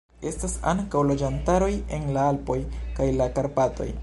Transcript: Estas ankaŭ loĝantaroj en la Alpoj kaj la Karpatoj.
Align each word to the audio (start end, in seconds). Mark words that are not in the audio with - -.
Estas 0.29 0.53
ankaŭ 0.71 1.03
loĝantaroj 1.11 1.69
en 1.99 2.09
la 2.17 2.27
Alpoj 2.33 2.59
kaj 3.01 3.15
la 3.21 3.33
Karpatoj. 3.39 3.93